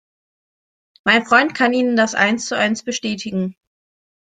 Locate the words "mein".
1.05-1.27